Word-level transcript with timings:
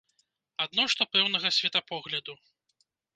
Адно 0.63 0.85
што 0.93 1.05
пэўнага 1.17 1.51
светапогляду. 1.57 2.33